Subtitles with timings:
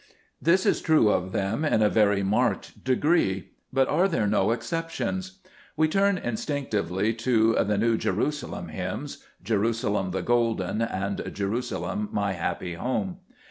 [0.41, 4.89] This is true of them in a very marked degree; but are there no excep
[4.89, 5.37] tions?
[5.77, 12.73] We turn instinctively to the "New Jerusalem hymns,"— "Jerusalem the golden" and "Jerusalem, my happy
[12.73, 13.17] home."